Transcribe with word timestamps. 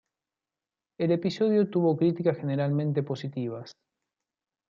El 0.97 1.11
episodio 1.11 1.69
tuvo 1.69 1.95
críticas 1.95 2.35
generalmente 2.35 3.03
positivas. 3.03 3.75